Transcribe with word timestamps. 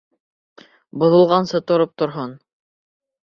Боҙолғансы 1.03 1.61
тороп 1.71 1.93
торһон. 2.03 2.33